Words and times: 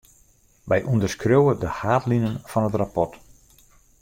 Wy 0.69 0.79
ûnderskriuwe 0.91 1.53
de 1.61 1.69
haadlinen 1.79 2.35
fan 2.51 2.67
it 2.67 2.75
rapport. 2.81 3.13